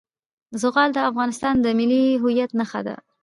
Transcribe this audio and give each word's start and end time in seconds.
زغال 0.61 0.89
د 0.93 0.99
افغانستان 1.09 1.55
د 1.61 1.67
ملي 1.79 2.03
هویت 2.21 2.51
نښه 2.59 2.81
ده. 2.87 2.95